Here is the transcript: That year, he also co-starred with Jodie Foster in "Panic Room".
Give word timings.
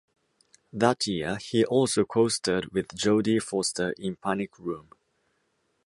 That 0.73 1.05
year, 1.05 1.37
he 1.39 1.63
also 1.63 2.05
co-starred 2.05 2.71
with 2.73 2.87
Jodie 2.95 3.39
Foster 3.39 3.91
in 3.99 4.15
"Panic 4.15 4.57
Room". 4.57 4.89